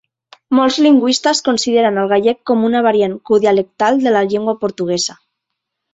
Molts 0.59 0.77
lingüistes 0.85 1.41
consideren 1.49 2.01
el 2.03 2.09
gallec 2.13 2.41
com 2.51 2.65
una 2.69 2.81
variant 2.89 3.15
codialectal 3.31 4.03
de 4.07 4.15
la 4.19 4.25
llengua 4.33 4.57
portuguesa. 4.65 5.21